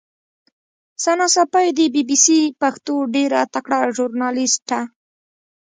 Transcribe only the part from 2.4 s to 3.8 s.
پښتو ډېره تکړه